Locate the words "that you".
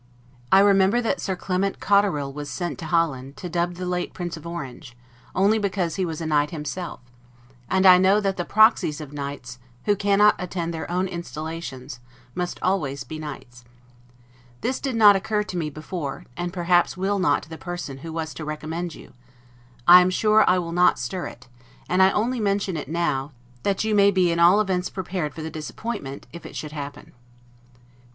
23.61-23.93